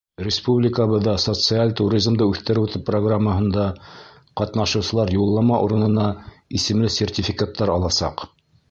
[0.25, 3.67] Республикабыҙҙа социаль туризмды үҫтереү программаһында
[4.43, 6.11] ҡатнашыусылар юллама урынына
[6.61, 8.31] исемле сертификаттар аласаҡ.